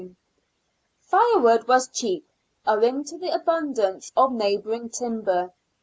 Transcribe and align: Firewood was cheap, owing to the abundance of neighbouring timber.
Firewood 1.01 1.67
was 1.67 1.87
cheap, 1.87 2.27
owing 2.65 3.03
to 3.03 3.19
the 3.19 3.31
abundance 3.35 4.11
of 4.17 4.31
neighbouring 4.31 4.89
timber. 4.89 5.53